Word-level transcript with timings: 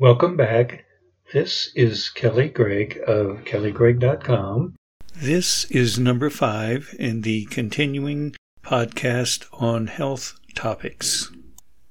Welcome 0.00 0.34
back. 0.34 0.86
This 1.34 1.72
is 1.74 2.08
Kelly 2.08 2.48
Gregg 2.48 2.98
of 3.06 3.44
kellygregg.com. 3.44 4.74
This 5.14 5.66
is 5.66 5.98
number 5.98 6.30
five 6.30 6.96
in 6.98 7.20
the 7.20 7.44
continuing 7.50 8.34
podcast 8.62 9.44
on 9.52 9.88
health 9.88 10.40
topics. 10.54 11.30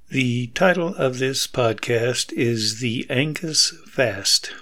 The 0.10 0.48
title 0.56 0.96
of 0.96 1.20
this 1.20 1.46
podcast 1.46 2.34
is 2.34 2.80
The 2.80 3.06
Angus 3.12 3.76
Fast. 3.86 4.56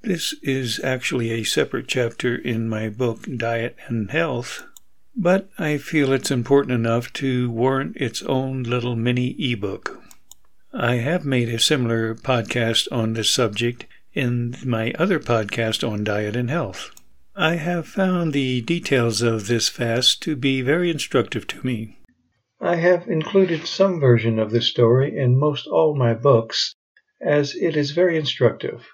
This 0.00 0.32
is 0.42 0.80
actually 0.82 1.32
a 1.32 1.44
separate 1.44 1.86
chapter 1.86 2.34
in 2.34 2.66
my 2.66 2.88
book 2.88 3.26
Diet 3.36 3.76
and 3.88 4.10
Health, 4.10 4.64
but 5.14 5.50
I 5.58 5.76
feel 5.76 6.14
it's 6.14 6.30
important 6.30 6.72
enough 6.72 7.12
to 7.14 7.50
warrant 7.50 7.98
its 7.98 8.22
own 8.22 8.62
little 8.62 8.96
mini 8.96 9.36
ebook. 9.38 10.00
I 10.72 10.96
have 10.96 11.24
made 11.24 11.48
a 11.48 11.58
similar 11.58 12.14
podcast 12.14 12.86
on 12.92 13.14
this 13.14 13.28
subject 13.28 13.86
in 14.12 14.54
my 14.64 14.92
other 14.92 15.18
podcast 15.18 15.86
on 15.86 16.04
diet 16.04 16.36
and 16.36 16.48
health. 16.48 16.92
I 17.34 17.56
have 17.56 17.88
found 17.88 18.32
the 18.32 18.60
details 18.60 19.20
of 19.20 19.48
this 19.48 19.68
fast 19.68 20.22
to 20.22 20.36
be 20.36 20.62
very 20.62 20.88
instructive 20.88 21.48
to 21.48 21.66
me. 21.66 21.98
I 22.60 22.76
have 22.76 23.08
included 23.08 23.66
some 23.66 23.98
version 23.98 24.38
of 24.38 24.52
this 24.52 24.68
story 24.68 25.16
in 25.16 25.36
most 25.36 25.66
all 25.66 25.96
my 25.96 26.14
books, 26.14 26.76
as 27.20 27.56
it 27.56 27.76
is 27.76 27.90
very 27.90 28.16
instructive. 28.16 28.86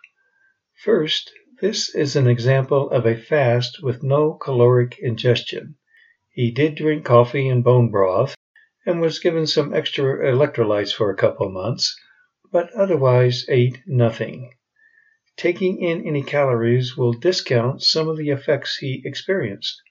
First, 0.83 1.31
this 1.61 1.95
is 1.95 2.17
an 2.17 2.27
example 2.27 2.89
of 2.91 3.05
a 3.05 3.17
fast 3.17 3.83
with 3.83 4.03
no 4.03 4.33
caloric 4.33 4.97
ingestion. 4.99 5.75
He 6.31 6.51
did 6.51 6.75
drink 6.77 7.05
coffee 7.05 7.49
and 7.49 7.63
bone 7.63 7.91
broth, 7.91 8.35
and 8.87 9.01
was 9.01 9.19
given 9.19 9.47
some 9.47 9.75
extra 9.75 10.33
electrolytes 10.33 10.95
for 10.95 11.11
a 11.11 11.17
couple 11.17 11.51
months, 11.51 11.99
but 12.53 12.73
otherwise 12.73 13.45
ate 13.49 13.83
nothing. 13.87 14.53
Taking 15.37 15.83
in 15.83 16.07
any 16.07 16.23
calories 16.23 16.97
will 16.97 17.13
discount 17.13 17.83
some 17.83 18.09
of 18.09 18.17
the 18.17 18.31
effects 18.31 18.79
he 18.79 19.03
experienced. 19.05 19.83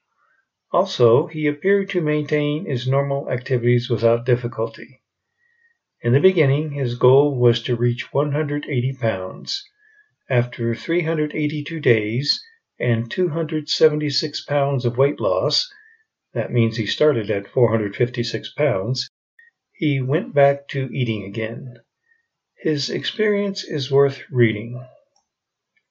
Also, 0.72 1.26
he 1.26 1.46
appeared 1.46 1.90
to 1.90 2.00
maintain 2.00 2.64
his 2.64 2.88
normal 2.88 3.30
activities 3.30 3.88
without 3.88 4.26
difficulty. 4.26 5.02
In 6.00 6.12
the 6.12 6.20
beginning, 6.20 6.72
his 6.72 6.96
goal 6.96 7.38
was 7.38 7.62
to 7.62 7.76
reach 7.76 8.12
180 8.12 8.94
pounds. 8.94 9.62
After 10.28 10.74
382 10.74 11.78
days 11.80 12.42
and 12.80 13.10
276 13.10 14.44
pounds 14.44 14.84
of 14.84 14.98
weight 14.98 15.20
loss, 15.20 15.70
that 16.34 16.52
means 16.52 16.76
he 16.76 16.86
started 16.86 17.30
at 17.30 17.48
456 17.48 18.52
pounds. 18.54 19.08
He 19.72 20.00
went 20.00 20.34
back 20.34 20.68
to 20.68 20.88
eating 20.92 21.24
again. 21.24 21.76
His 22.58 22.90
experience 22.90 23.62
is 23.62 23.90
worth 23.90 24.22
reading. 24.30 24.84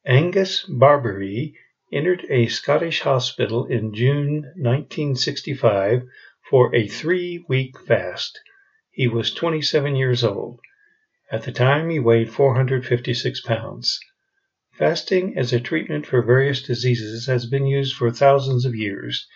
Angus 0.05 0.65
Barbieri 0.67 1.53
entered 1.91 2.25
a 2.29 2.47
Scottish 2.47 3.01
hospital 3.01 3.65
in 3.65 3.93
June 3.93 4.41
1965 4.55 6.03
for 6.49 6.75
a 6.75 6.87
three 6.87 7.45
week 7.47 7.79
fast. 7.79 8.39
He 8.91 9.07
was 9.07 9.33
27 9.33 9.95
years 9.95 10.23
old. 10.23 10.59
At 11.31 11.43
the 11.43 11.51
time, 11.51 11.89
he 11.89 11.99
weighed 11.99 12.29
456 12.29 13.41
pounds. 13.41 13.99
Fasting 14.73 15.37
as 15.37 15.53
a 15.53 15.59
treatment 15.59 16.05
for 16.05 16.21
various 16.21 16.61
diseases 16.61 17.27
has 17.27 17.45
been 17.45 17.65
used 17.65 17.95
for 17.95 18.11
thousands 18.11 18.65
of 18.65 18.75
years. 18.75 19.27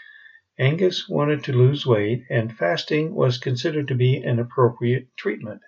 Angus 0.61 1.07
wanted 1.07 1.41
to 1.45 1.53
lose 1.53 1.85
weight, 1.85 2.25
and 2.29 2.57
fasting 2.57 3.15
was 3.15 3.37
considered 3.37 3.87
to 3.87 3.95
be 3.95 4.17
an 4.17 4.39
appropriate 4.39 5.07
treatment. 5.15 5.61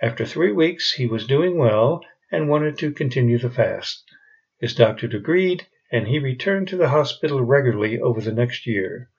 After 0.00 0.24
three 0.24 0.52
weeks, 0.52 0.92
he 0.92 1.06
was 1.06 1.26
doing 1.26 1.58
well 1.58 2.00
and 2.30 2.48
wanted 2.48 2.78
to 2.78 2.92
continue 2.92 3.38
the 3.38 3.50
fast. 3.50 4.04
His 4.60 4.72
doctor 4.72 5.06
agreed, 5.06 5.66
and 5.90 6.06
he 6.06 6.20
returned 6.20 6.68
to 6.68 6.76
the 6.76 6.90
hospital 6.90 7.42
regularly 7.42 7.98
over 7.98 8.20
the 8.20 8.30
next 8.30 8.68
year. 8.68 9.10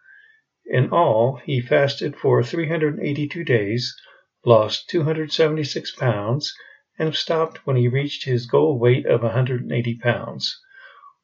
In 0.66 0.92
all, 0.92 1.42
he 1.44 1.60
fasted 1.60 2.16
for 2.16 2.42
382 2.42 3.44
days, 3.44 3.94
lost 4.46 4.90
276 4.90 5.94
pounds, 5.98 6.56
and 6.98 7.14
stopped 7.14 7.68
when 7.68 7.76
he 7.76 7.90
reached 7.90 8.24
his 8.24 8.46
goal 8.46 8.80
weight 8.80 9.06
of 9.06 9.24
180 9.24 9.98
pounds. 9.98 10.58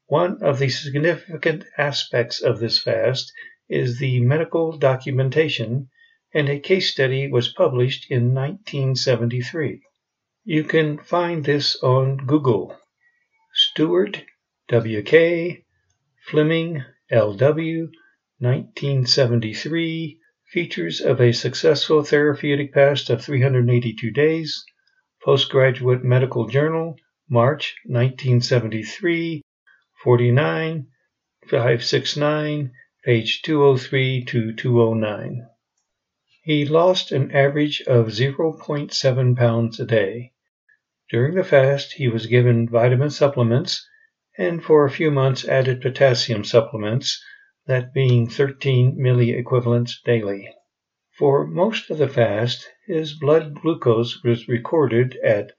One 0.07 0.43
of 0.43 0.59
the 0.59 0.67
significant 0.67 1.63
aspects 1.77 2.41
of 2.41 2.59
this 2.59 2.77
fast 2.77 3.31
is 3.71 3.99
the 3.99 4.19
medical 4.19 4.77
documentation, 4.77 5.89
and 6.33 6.49
a 6.49 6.59
case 6.59 6.91
study 6.91 7.31
was 7.31 7.53
published 7.53 8.11
in 8.11 8.35
1973. 8.35 9.81
You 10.43 10.63
can 10.65 10.97
find 10.97 11.45
this 11.45 11.81
on 11.81 12.17
Google. 12.17 12.77
Stewart, 13.53 14.23
W.K., 14.67 15.63
Fleming, 16.25 16.83
L.W., 17.09 17.89
1973, 18.39 20.19
Features 20.51 20.99
of 20.99 21.21
a 21.21 21.31
Successful 21.31 22.03
Therapeutic 22.03 22.73
Fast 22.73 23.09
of 23.09 23.23
382 23.23 24.11
Days, 24.11 24.65
Postgraduate 25.23 26.03
Medical 26.03 26.47
Journal, 26.47 26.97
March 27.29 27.75
1973, 27.85 29.41
49, 30.03 30.87
569, 31.47 32.71
page 33.03 33.41
203 33.41 34.23
to 34.25 34.53
209. 34.53 35.47
He 36.43 36.65
lost 36.65 37.11
an 37.11 37.31
average 37.31 37.81
of 37.87 38.07
0.7 38.07 39.37
pounds 39.37 39.79
a 39.79 39.85
day. 39.85 40.31
During 41.09 41.35
the 41.35 41.43
fast, 41.43 41.93
he 41.93 42.07
was 42.07 42.25
given 42.27 42.69
vitamin 42.69 43.09
supplements 43.09 43.87
and 44.37 44.63
for 44.63 44.85
a 44.85 44.89
few 44.89 45.11
months 45.11 45.47
added 45.47 45.81
potassium 45.81 46.43
supplements, 46.43 47.21
that 47.67 47.93
being 47.93 48.29
13 48.29 48.95
milliequivalents 48.97 50.01
daily. 50.05 50.49
For 51.17 51.45
most 51.45 51.89
of 51.89 51.97
the 51.97 52.07
fast, 52.07 52.65
his 52.87 53.13
blood 53.13 53.55
glucose 53.55 54.23
was 54.23 54.47
recorded 54.47 55.17
at 55.17 55.51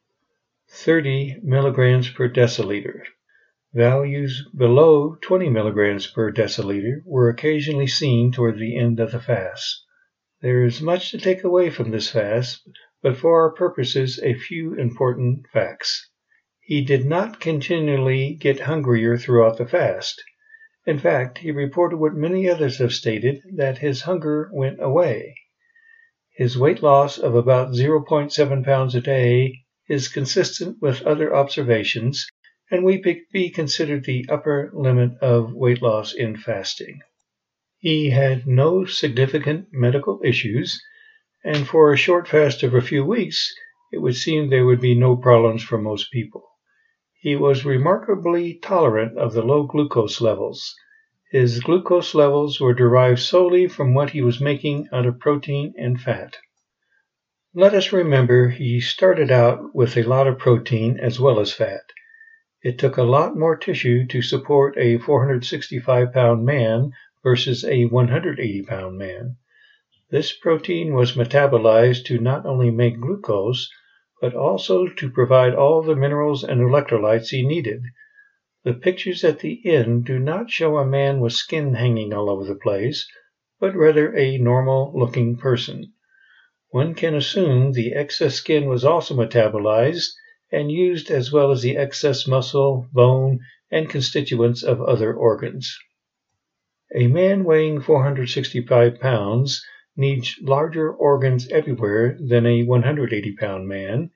30 0.70 1.40
milligrams 1.42 2.10
per 2.10 2.28
deciliter. 2.28 3.02
Values 3.74 4.46
below 4.54 5.16
20 5.22 5.48
milligrams 5.48 6.06
per 6.06 6.30
deciliter 6.30 7.00
were 7.06 7.30
occasionally 7.30 7.86
seen 7.86 8.30
toward 8.30 8.58
the 8.58 8.76
end 8.76 9.00
of 9.00 9.12
the 9.12 9.18
fast. 9.18 9.86
There 10.42 10.62
is 10.62 10.82
much 10.82 11.10
to 11.10 11.16
take 11.16 11.42
away 11.42 11.70
from 11.70 11.90
this 11.90 12.10
fast, 12.10 12.68
but 13.02 13.16
for 13.16 13.40
our 13.40 13.50
purposes 13.50 14.20
a 14.22 14.34
few 14.34 14.74
important 14.74 15.46
facts. 15.54 16.10
He 16.60 16.84
did 16.84 17.06
not 17.06 17.40
continually 17.40 18.34
get 18.34 18.60
hungrier 18.60 19.16
throughout 19.16 19.56
the 19.56 19.64
fast. 19.64 20.22
In 20.84 20.98
fact, 20.98 21.38
he 21.38 21.50
reported 21.50 21.96
what 21.96 22.12
many 22.12 22.50
others 22.50 22.76
have 22.76 22.92
stated 22.92 23.40
that 23.54 23.78
his 23.78 24.02
hunger 24.02 24.50
went 24.52 24.82
away. 24.82 25.34
His 26.36 26.58
weight 26.58 26.82
loss 26.82 27.16
of 27.16 27.34
about 27.34 27.70
0.7 27.72 28.64
pounds 28.66 28.94
a 28.94 29.00
day 29.00 29.60
is 29.88 30.08
consistent 30.08 30.76
with 30.82 31.00
other 31.06 31.34
observations 31.34 32.28
and 32.72 32.84
we 32.84 33.20
be 33.30 33.50
considered 33.50 34.02
the 34.04 34.24
upper 34.30 34.70
limit 34.72 35.12
of 35.20 35.52
weight 35.52 35.82
loss 35.82 36.14
in 36.14 36.34
fasting. 36.34 36.98
He 37.76 38.08
had 38.08 38.46
no 38.46 38.86
significant 38.86 39.66
medical 39.72 40.22
issues, 40.24 40.82
and 41.44 41.68
for 41.68 41.92
a 41.92 41.98
short 41.98 42.26
fast 42.26 42.62
of 42.62 42.72
a 42.72 42.80
few 42.80 43.04
weeks, 43.04 43.54
it 43.92 43.98
would 43.98 44.16
seem 44.16 44.48
there 44.48 44.64
would 44.64 44.80
be 44.80 44.94
no 44.94 45.16
problems 45.16 45.62
for 45.62 45.76
most 45.76 46.10
people. 46.10 46.48
He 47.20 47.36
was 47.36 47.66
remarkably 47.66 48.54
tolerant 48.54 49.18
of 49.18 49.34
the 49.34 49.42
low 49.42 49.64
glucose 49.64 50.22
levels. 50.22 50.74
His 51.30 51.60
glucose 51.60 52.14
levels 52.14 52.58
were 52.58 52.72
derived 52.72 53.20
solely 53.20 53.68
from 53.68 53.92
what 53.92 54.10
he 54.10 54.22
was 54.22 54.40
making 54.40 54.88
out 54.90 55.04
of 55.04 55.20
protein 55.20 55.74
and 55.76 56.00
fat. 56.00 56.38
Let 57.54 57.74
us 57.74 57.92
remember 57.92 58.48
he 58.48 58.80
started 58.80 59.30
out 59.30 59.74
with 59.74 59.98
a 59.98 60.04
lot 60.04 60.26
of 60.26 60.38
protein 60.38 60.98
as 60.98 61.20
well 61.20 61.38
as 61.38 61.52
fat. 61.52 61.82
It 62.64 62.78
took 62.78 62.96
a 62.96 63.02
lot 63.02 63.36
more 63.36 63.56
tissue 63.56 64.06
to 64.06 64.22
support 64.22 64.78
a 64.78 64.96
465 64.98 66.12
pound 66.12 66.44
man 66.44 66.92
versus 67.24 67.64
a 67.64 67.86
180 67.86 68.62
pound 68.62 68.96
man. 68.96 69.36
This 70.10 70.32
protein 70.36 70.94
was 70.94 71.16
metabolized 71.16 72.04
to 72.04 72.18
not 72.20 72.46
only 72.46 72.70
make 72.70 73.00
glucose, 73.00 73.68
but 74.20 74.36
also 74.36 74.86
to 74.86 75.10
provide 75.10 75.56
all 75.56 75.82
the 75.82 75.96
minerals 75.96 76.44
and 76.44 76.60
electrolytes 76.60 77.30
he 77.30 77.44
needed. 77.44 77.82
The 78.62 78.74
pictures 78.74 79.24
at 79.24 79.40
the 79.40 79.60
end 79.64 80.04
do 80.04 80.20
not 80.20 80.48
show 80.48 80.76
a 80.76 80.86
man 80.86 81.18
with 81.18 81.32
skin 81.32 81.74
hanging 81.74 82.12
all 82.12 82.30
over 82.30 82.44
the 82.44 82.54
place, 82.54 83.08
but 83.58 83.74
rather 83.74 84.16
a 84.16 84.38
normal 84.38 84.92
looking 84.94 85.36
person. 85.36 85.94
One 86.68 86.94
can 86.94 87.16
assume 87.16 87.72
the 87.72 87.92
excess 87.92 88.36
skin 88.36 88.68
was 88.68 88.84
also 88.84 89.16
metabolized 89.16 90.12
and 90.52 90.70
used 90.70 91.10
as 91.10 91.32
well 91.32 91.50
as 91.50 91.62
the 91.62 91.76
excess 91.76 92.28
muscle, 92.28 92.86
bone, 92.92 93.40
and 93.70 93.88
constituents 93.88 94.62
of 94.62 94.82
other 94.82 95.14
organs. 95.14 95.78
A 96.94 97.06
man 97.06 97.44
weighing 97.44 97.80
465 97.80 99.00
pounds 99.00 99.64
needs 99.96 100.36
larger 100.42 100.92
organs 100.92 101.48
everywhere 101.48 102.18
than 102.20 102.44
a 102.44 102.64
180 102.64 103.36
pound 103.36 103.66
man, 103.66 104.10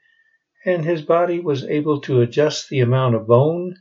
and 0.67 0.85
his 0.85 1.01
body 1.01 1.41
was 1.41 1.65
able 1.65 2.01
to 2.03 2.21
adjust 2.21 2.69
the 2.69 2.81
amount 2.81 3.15
of 3.15 3.27
bone, 3.27 3.77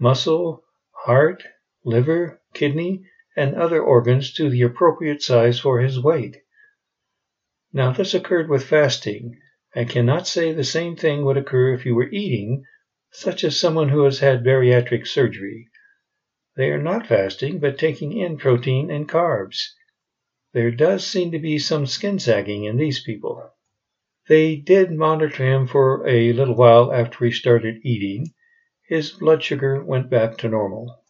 muscle, 0.00 0.62
heart, 1.04 1.42
liver, 1.84 2.40
kidney, 2.54 3.04
and 3.36 3.56
other 3.56 3.82
organs 3.82 4.32
to 4.34 4.48
the 4.50 4.62
appropriate 4.62 5.22
size 5.22 5.58
for 5.58 5.80
his 5.80 6.00
weight. 6.00 6.36
Now 7.72 7.92
this 7.92 8.14
occurred 8.14 8.48
with 8.48 8.64
fasting. 8.64 9.38
I 9.76 9.84
cannot 9.84 10.26
say 10.26 10.52
the 10.52 10.64
same 10.64 10.96
thing 10.96 11.24
would 11.24 11.36
occur 11.36 11.74
if 11.74 11.84
you 11.84 11.94
were 11.94 12.08
eating, 12.08 12.64
such 13.12 13.44
as 13.44 13.60
someone 13.60 13.90
who 13.90 14.04
has 14.04 14.20
had 14.20 14.42
bariatric 14.42 15.06
surgery. 15.06 15.68
They 16.56 16.70
are 16.70 16.82
not 16.82 17.06
fasting, 17.06 17.58
but 17.58 17.78
taking 17.78 18.16
in 18.16 18.38
protein 18.38 18.90
and 18.90 19.08
carbs. 19.08 19.58
There 20.54 20.70
does 20.70 21.06
seem 21.06 21.32
to 21.32 21.38
be 21.38 21.58
some 21.58 21.86
skin 21.86 22.18
sagging 22.18 22.64
in 22.64 22.78
these 22.78 23.02
people. 23.02 23.50
They 24.26 24.56
did 24.56 24.90
monitor 24.90 25.44
him 25.44 25.66
for 25.66 26.06
a 26.08 26.32
little 26.32 26.54
while 26.54 26.90
after 26.92 27.26
he 27.26 27.30
started 27.30 27.80
eating. 27.84 28.32
His 28.88 29.10
blood 29.10 29.42
sugar 29.42 29.84
went 29.84 30.08
back 30.08 30.38
to 30.38 30.48
normal. 30.48 31.02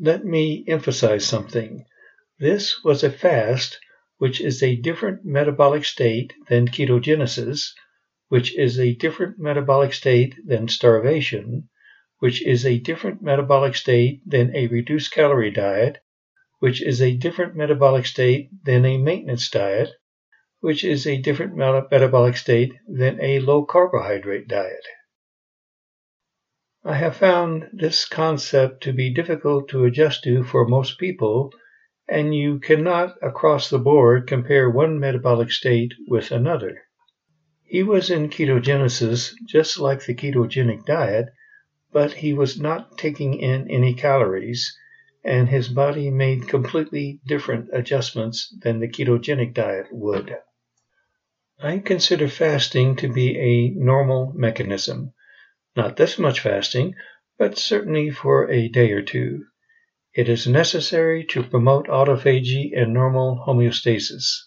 Let 0.00 0.24
me 0.24 0.64
emphasize 0.66 1.26
something. 1.26 1.84
This 2.38 2.82
was 2.82 3.04
a 3.04 3.10
fast, 3.10 3.78
which 4.16 4.40
is 4.40 4.62
a 4.62 4.76
different 4.76 5.24
metabolic 5.24 5.84
state 5.84 6.32
than 6.48 6.68
ketogenesis, 6.68 7.72
which 8.28 8.56
is 8.56 8.78
a 8.78 8.94
different 8.94 9.38
metabolic 9.38 9.92
state 9.92 10.34
than 10.44 10.68
starvation, 10.68 11.68
which 12.18 12.44
is 12.44 12.64
a 12.64 12.78
different 12.78 13.22
metabolic 13.22 13.74
state 13.74 14.20
than 14.26 14.54
a 14.56 14.66
reduced 14.66 15.12
calorie 15.12 15.50
diet, 15.50 15.98
which 16.58 16.82
is 16.82 17.02
a 17.02 17.16
different 17.16 17.54
metabolic 17.54 18.06
state 18.06 18.48
than 18.64 18.84
a 18.84 18.98
maintenance 18.98 19.50
diet, 19.50 19.90
which 20.60 20.82
is 20.82 21.06
a 21.06 21.18
different 21.18 21.54
metabolic 21.54 22.36
state 22.36 22.72
than 22.88 23.20
a 23.20 23.38
low 23.40 23.64
carbohydrate 23.64 24.48
diet. 24.48 24.84
I 26.82 26.94
have 26.94 27.16
found 27.16 27.68
this 27.72 28.04
concept 28.04 28.82
to 28.84 28.92
be 28.92 29.12
difficult 29.12 29.68
to 29.70 29.84
adjust 29.84 30.24
to 30.24 30.44
for 30.44 30.66
most 30.66 30.98
people, 30.98 31.52
and 32.08 32.34
you 32.34 32.60
cannot 32.60 33.16
across 33.20 33.68
the 33.68 33.78
board 33.78 34.26
compare 34.26 34.70
one 34.70 34.98
metabolic 34.98 35.50
state 35.50 35.92
with 36.08 36.30
another. 36.30 36.85
He 37.68 37.82
was 37.82 38.10
in 38.10 38.28
ketogenesis 38.28 39.34
just 39.44 39.78
like 39.78 40.04
the 40.04 40.14
ketogenic 40.14 40.86
diet, 40.86 41.26
but 41.92 42.12
he 42.12 42.32
was 42.32 42.60
not 42.60 42.96
taking 42.96 43.34
in 43.34 43.68
any 43.68 43.92
calories, 43.92 44.78
and 45.24 45.48
his 45.48 45.68
body 45.68 46.08
made 46.08 46.46
completely 46.46 47.20
different 47.26 47.68
adjustments 47.72 48.54
than 48.62 48.78
the 48.78 48.88
ketogenic 48.88 49.52
diet 49.52 49.88
would. 49.90 50.36
I 51.60 51.78
consider 51.78 52.28
fasting 52.28 52.94
to 52.96 53.12
be 53.12 53.36
a 53.36 53.70
normal 53.70 54.32
mechanism. 54.36 55.12
Not 55.74 55.96
this 55.96 56.20
much 56.20 56.38
fasting, 56.38 56.94
but 57.36 57.58
certainly 57.58 58.10
for 58.10 58.48
a 58.48 58.68
day 58.68 58.92
or 58.92 59.02
two. 59.02 59.44
It 60.14 60.28
is 60.28 60.46
necessary 60.46 61.24
to 61.30 61.42
promote 61.42 61.88
autophagy 61.88 62.70
and 62.80 62.94
normal 62.94 63.44
homeostasis. 63.44 64.45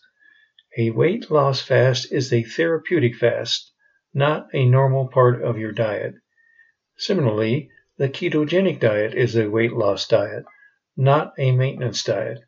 A 0.81 0.91
weight 0.91 1.29
loss 1.29 1.61
fast 1.61 2.09
is 2.09 2.31
a 2.31 2.41
therapeutic 2.41 3.13
fast, 3.17 3.73
not 4.13 4.47
a 4.53 4.63
normal 4.63 5.09
part 5.09 5.43
of 5.43 5.57
your 5.57 5.73
diet. 5.73 6.13
Similarly, 6.95 7.69
the 7.97 8.07
ketogenic 8.07 8.79
diet 8.79 9.13
is 9.13 9.35
a 9.35 9.49
weight 9.49 9.73
loss 9.73 10.07
diet, 10.07 10.45
not 10.95 11.33
a 11.37 11.51
maintenance 11.51 12.01
diet. 12.01 12.39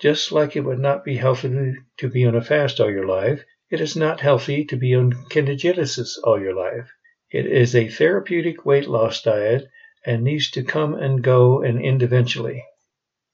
Just 0.00 0.30
like 0.30 0.54
it 0.54 0.60
would 0.60 0.78
not 0.78 1.04
be 1.04 1.16
healthy 1.16 1.74
to 1.96 2.08
be 2.08 2.24
on 2.24 2.36
a 2.36 2.40
fast 2.40 2.78
all 2.78 2.88
your 2.88 3.04
life, 3.04 3.44
it 3.68 3.80
is 3.80 3.96
not 3.96 4.20
healthy 4.20 4.64
to 4.66 4.76
be 4.76 4.94
on 4.94 5.12
ketogenesis 5.28 6.18
all 6.22 6.40
your 6.40 6.54
life. 6.54 6.88
It 7.32 7.46
is 7.46 7.74
a 7.74 7.88
therapeutic 7.88 8.64
weight 8.64 8.86
loss 8.86 9.22
diet 9.22 9.66
and 10.04 10.22
needs 10.22 10.52
to 10.52 10.62
come 10.62 10.94
and 10.94 11.20
go 11.20 11.62
and 11.62 11.84
end 11.84 12.04
eventually. 12.04 12.64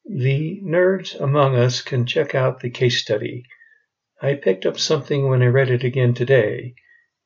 The 0.06 0.62
nerds 0.64 1.20
among 1.20 1.54
us 1.54 1.82
can 1.82 2.06
check 2.06 2.34
out 2.34 2.60
the 2.60 2.70
case 2.70 2.98
study. 2.98 3.44
I 4.24 4.34
picked 4.34 4.64
up 4.66 4.78
something 4.78 5.28
when 5.28 5.42
I 5.42 5.46
read 5.46 5.68
it 5.68 5.82
again 5.82 6.14
today. 6.14 6.76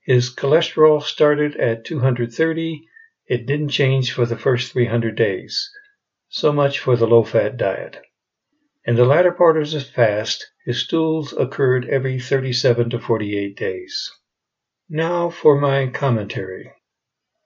His 0.07 0.35
cholesterol 0.35 1.03
started 1.03 1.55
at 1.57 1.85
230. 1.85 2.89
It 3.27 3.45
didn't 3.45 3.69
change 3.69 4.13
for 4.13 4.25
the 4.25 4.39
first 4.39 4.73
300 4.73 5.15
days. 5.15 5.71
So 6.31 6.55
much 6.55 6.79
for 6.79 6.97
the 6.97 7.07
low 7.07 7.23
fat 7.23 7.59
diet. 7.59 7.99
In 8.87 8.97
the 8.97 9.05
latter 9.05 9.31
part 9.31 9.59
of 9.59 9.69
his 9.69 9.87
fast, 9.87 10.51
his 10.65 10.85
stools 10.85 11.35
occurred 11.35 11.87
every 11.87 12.19
37 12.19 12.89
to 12.89 12.99
48 12.99 13.55
days. 13.59 14.11
Now 14.89 15.29
for 15.29 15.61
my 15.61 15.89
commentary. 15.89 16.73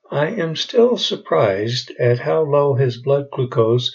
I 0.09 0.27
am 0.27 0.55
still 0.55 0.97
surprised 0.97 1.91
at 1.99 2.19
how 2.19 2.43
low 2.43 2.75
his 2.75 3.01
blood 3.01 3.25
glucose 3.33 3.93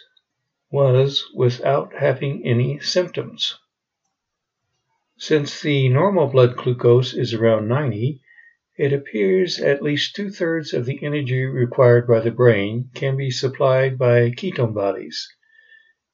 was 0.71 1.25
without 1.35 1.95
having 1.95 2.45
any 2.45 2.79
symptoms. 2.81 3.59
Since 5.19 5.63
the 5.63 5.89
normal 5.89 6.27
blood 6.27 6.57
glucose 6.57 7.15
is 7.15 7.33
around 7.33 7.69
90, 7.69 8.21
it 8.77 8.93
appears 8.93 9.59
at 9.59 9.83
least 9.83 10.15
two 10.15 10.29
thirds 10.29 10.75
of 10.75 10.85
the 10.85 11.03
energy 11.03 11.47
required 11.47 12.07
by 12.07 12.21
the 12.21 12.31
brain 12.31 12.91
can 12.95 13.17
be 13.17 13.31
supplied 13.31 13.97
by 13.97 14.31
ketone 14.31 14.75
bodies. 14.75 15.27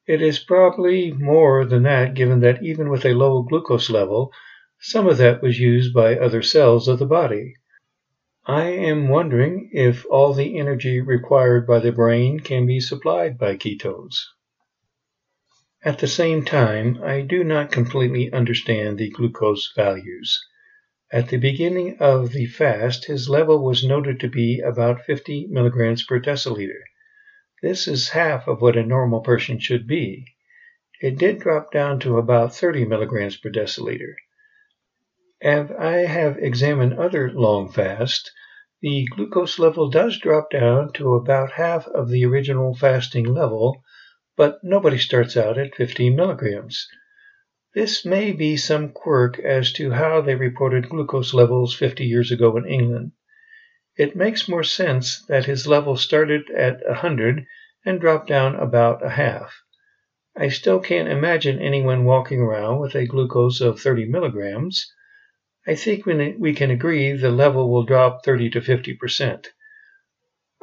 It 0.07 0.23
is 0.23 0.39
probably 0.39 1.13
more 1.13 1.65
than 1.65 1.83
that 1.83 2.15
given 2.15 2.39
that 2.41 2.63
even 2.63 2.91
with 2.91 3.05
a 3.05 3.15
low 3.15 3.43
glucose 3.43 3.91
level, 3.91 4.33
some 4.79 5.09
of 5.09 5.19
that 5.19 5.43
was 5.43 5.59
used 5.59 5.93
by 5.93 6.17
other 6.17 6.43
cells 6.43 6.87
of 6.87 7.01
the 7.01 7.07
body. 7.07 7.55
I 8.47 8.67
am 8.67 9.09
wondering 9.09 9.71
if 9.73 10.07
all 10.11 10.33
the 10.33 10.59
energy 10.61 11.01
required 11.01 11.67
by 11.67 11.81
the 11.81 11.91
brain 11.91 12.39
can 12.39 12.67
be 12.67 12.79
supplied 12.79 13.37
by 13.37 13.57
ketones. 13.57 14.21
At 15.84 15.99
the 15.99 16.06
same 16.06 16.44
time, 16.44 17.02
I 17.02 17.23
do 17.23 17.43
not 17.43 17.73
completely 17.73 18.32
understand 18.32 18.99
the 18.99 19.11
glucose 19.11 19.73
values. 19.75 20.40
At 21.11 21.26
the 21.26 21.38
beginning 21.38 21.96
of 21.99 22.31
the 22.31 22.46
fast, 22.46 23.06
his 23.06 23.29
level 23.29 23.64
was 23.64 23.82
noted 23.82 24.20
to 24.20 24.29
be 24.29 24.61
about 24.61 25.05
50 25.05 25.49
milligrams 25.50 26.05
per 26.05 26.20
deciliter. 26.20 26.84
This 27.62 27.88
is 27.88 28.11
half 28.11 28.46
of 28.46 28.62
what 28.62 28.76
a 28.76 28.87
normal 28.87 29.23
person 29.23 29.58
should 29.58 29.88
be. 29.88 30.25
It 31.00 31.19
did 31.19 31.40
drop 31.40 31.73
down 31.73 31.99
to 32.00 32.17
about 32.17 32.55
30 32.55 32.84
milligrams 32.84 33.37
per 33.37 33.50
deciliter. 33.50 34.14
As 35.40 35.69
I 35.73 36.06
have 36.06 36.38
examined 36.38 36.94
other 36.94 37.32
long 37.32 37.73
fasts, 37.73 38.31
the 38.82 39.05
glucose 39.06 39.58
level 39.58 39.90
does 39.90 40.17
drop 40.19 40.49
down 40.52 40.93
to 40.93 41.14
about 41.14 41.52
half 41.52 41.88
of 41.88 42.08
the 42.08 42.24
original 42.24 42.72
fasting 42.72 43.24
level, 43.24 43.82
but 44.36 44.58
nobody 44.62 44.98
starts 44.98 45.36
out 45.36 45.58
at 45.58 45.74
15 45.74 46.17
milligrams. 46.17 46.89
This 47.74 48.05
may 48.05 48.32
be 48.32 48.56
some 48.56 48.91
quirk 48.91 49.39
as 49.39 49.72
to 49.74 49.93
how 49.93 50.20
they 50.20 50.34
reported 50.34 50.89
glucose 50.89 51.32
levels 51.32 51.74
50 51.74 52.05
years 52.05 52.31
ago 52.31 52.56
in 52.56 52.67
England. 52.67 53.12
It 53.96 54.17
makes 54.17 54.48
more 54.48 54.65
sense 54.65 55.24
that 55.27 55.44
his 55.44 55.67
level 55.67 55.96
started 55.96 56.51
at 56.51 56.81
100 56.86 57.46
and 57.84 58.01
dropped 58.01 58.29
down 58.29 58.55
about 58.56 59.05
a 59.05 59.10
half. 59.10 59.55
I 60.36 60.48
still 60.48 60.81
can't 60.81 61.08
imagine 61.08 61.60
anyone 61.60 62.05
walking 62.05 62.41
around 62.41 62.81
with 62.81 62.94
a 62.94 63.06
glucose 63.06 63.60
of 63.60 63.81
30 63.81 64.06
milligrams. 64.06 64.91
I 65.67 65.74
think 65.74 66.06
we 66.06 66.55
can 66.55 66.70
agree 66.70 67.12
the 67.12 67.31
level 67.31 67.70
will 67.70 67.84
drop 67.84 68.24
30 68.24 68.51
to 68.51 68.60
50 68.62 68.94
percent. 68.94 69.48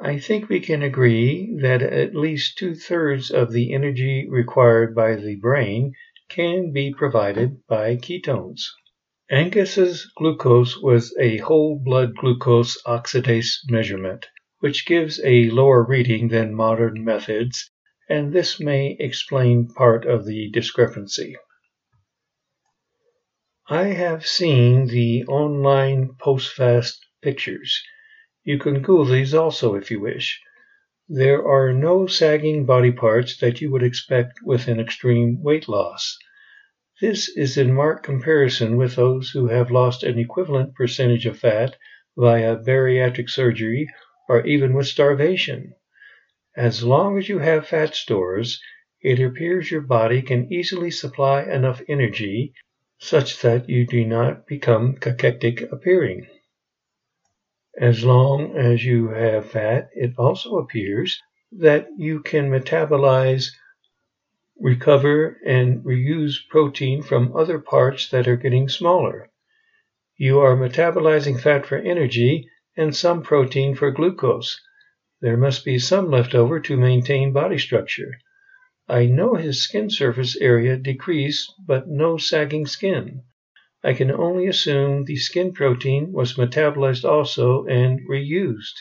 I 0.02 0.18
think 0.18 0.48
we 0.48 0.62
can 0.62 0.82
agree 0.82 1.58
that 1.62 1.82
at 1.82 2.16
least 2.16 2.58
two 2.58 2.74
thirds 2.74 3.32
of 3.32 3.52
the 3.52 3.74
energy 3.74 4.28
required 4.30 4.96
by 4.96 5.16
the 5.16 5.36
brain 5.36 5.92
can 6.30 6.72
be 6.72 6.94
provided 6.94 7.66
by 7.68 7.98
ketones. 7.98 8.62
Angus's 9.30 10.10
glucose 10.16 10.82
was 10.82 11.14
a 11.20 11.38
whole 11.40 11.82
blood 11.84 12.16
glucose 12.16 12.82
oxidase 12.84 13.58
measurement, 13.68 14.26
which 14.60 14.86
gives 14.86 15.20
a 15.26 15.50
lower 15.50 15.84
reading 15.84 16.30
than 16.30 16.56
modern 16.56 17.04
methods, 17.04 17.70
and 18.08 18.32
this 18.32 18.58
may 18.58 18.96
explain 19.02 19.68
part 19.68 20.06
of 20.06 20.26
the 20.26 20.50
discrepancy. 20.52 21.36
I 23.68 23.88
have 23.88 24.26
seen 24.26 24.88
the 24.88 25.26
online 25.26 26.16
post-fast 26.20 27.06
pictures. 27.22 27.84
You 28.50 28.58
can 28.58 28.82
Google 28.82 29.06
these 29.06 29.36
also 29.36 29.76
if 29.76 29.92
you 29.92 30.00
wish. 30.00 30.42
There 31.08 31.48
are 31.48 31.72
no 31.72 32.08
sagging 32.08 32.66
body 32.66 32.92
parts 32.92 33.38
that 33.38 33.62
you 33.62 33.70
would 33.70 33.84
expect 33.84 34.40
with 34.42 34.68
an 34.68 34.80
extreme 34.80 35.44
weight 35.44 35.70
loss. 35.70 36.18
This 37.00 37.30
is 37.38 37.60
in 37.60 37.76
marked 37.76 38.04
comparison 38.04 38.76
with 38.76 38.96
those 38.96 39.30
who 39.30 39.50
have 39.50 39.70
lost 39.70 40.02
an 40.02 40.18
equivalent 40.18 40.74
percentage 40.74 41.28
of 41.28 41.38
fat 41.38 41.76
via 42.18 42.56
bariatric 42.56 43.30
surgery 43.30 43.88
or 44.28 44.44
even 44.48 44.74
with 44.74 44.88
starvation. 44.88 45.76
As 46.58 46.84
long 46.84 47.20
as 47.20 47.30
you 47.30 47.38
have 47.38 47.68
fat 47.68 47.94
stores, 47.94 48.60
it 49.00 49.20
appears 49.20 49.70
your 49.70 49.82
body 49.82 50.24
can 50.24 50.52
easily 50.52 50.90
supply 50.90 51.44
enough 51.44 51.84
energy 51.88 52.56
such 52.98 53.44
that 53.44 53.70
you 53.70 53.86
do 53.86 54.04
not 54.06 54.48
become 54.48 54.96
cachectic 54.96 55.62
appearing. 55.72 56.26
As 57.82 58.04
long 58.04 58.58
as 58.58 58.84
you 58.84 59.08
have 59.08 59.52
fat, 59.52 59.90
it 59.94 60.14
also 60.18 60.58
appears 60.58 61.18
that 61.54 61.88
you 61.98 62.20
can 62.22 62.50
metabolize, 62.50 63.52
recover, 64.60 65.38
and 65.46 65.82
reuse 65.86 66.46
protein 66.50 67.02
from 67.02 67.34
other 67.38 67.58
parts 67.58 68.10
that 68.10 68.28
are 68.28 68.36
getting 68.36 68.68
smaller. 68.68 69.30
You 70.18 70.40
are 70.40 70.58
metabolizing 70.58 71.40
fat 71.40 71.66
for 71.66 71.78
energy 71.78 72.50
and 72.76 72.94
some 72.94 73.24
protein 73.24 73.76
for 73.76 73.92
glucose. 73.92 74.60
There 75.22 75.38
must 75.38 75.64
be 75.64 75.80
some 75.80 76.12
left 76.12 76.36
over 76.36 76.60
to 76.60 76.76
maintain 76.76 77.32
body 77.32 77.58
structure. 77.58 78.12
I 78.90 79.06
know 79.06 79.36
his 79.36 79.64
skin 79.64 79.90
surface 79.90 80.36
area 80.36 80.76
decreased, 80.76 81.54
but 81.66 81.88
no 81.88 82.18
sagging 82.18 82.66
skin. 82.66 83.24
I 83.82 83.94
can 83.94 84.12
only 84.12 84.48
assume 84.48 85.06
the 85.06 85.16
skin 85.16 85.54
protein 85.54 86.12
was 86.12 86.34
metabolized 86.34 87.06
also 87.06 87.66
and 87.66 88.02
reused. 88.10 88.76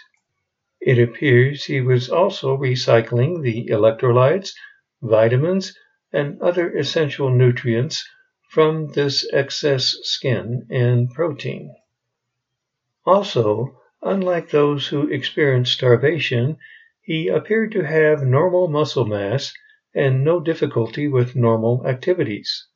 It 0.80 0.98
appears 0.98 1.64
he 1.64 1.80
was 1.80 2.08
also 2.08 2.56
recycling 2.56 3.42
the 3.42 3.68
electrolytes, 3.68 4.54
vitamins, 5.00 5.76
and 6.12 6.40
other 6.40 6.76
essential 6.76 7.30
nutrients 7.30 8.04
from 8.50 8.88
this 8.88 9.24
excess 9.32 9.94
skin 10.02 10.66
and 10.70 11.10
protein. 11.10 11.74
Also, 13.04 13.78
unlike 14.02 14.50
those 14.50 14.88
who 14.88 15.08
experienced 15.08 15.74
starvation, 15.74 16.56
he 17.02 17.28
appeared 17.28 17.70
to 17.72 17.82
have 17.86 18.22
normal 18.22 18.66
muscle 18.66 19.06
mass 19.06 19.52
and 19.94 20.24
no 20.24 20.40
difficulty 20.40 21.06
with 21.06 21.36
normal 21.36 21.86
activities. 21.86 22.66